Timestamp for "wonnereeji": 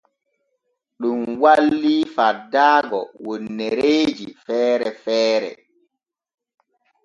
3.25-4.27